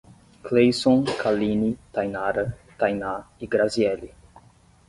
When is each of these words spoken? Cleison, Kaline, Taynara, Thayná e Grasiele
Cleison, 0.45 1.05
Kaline, 1.21 1.77
Taynara, 1.93 2.55
Thayná 2.79 3.27
e 3.39 3.45
Grasiele 3.45 4.09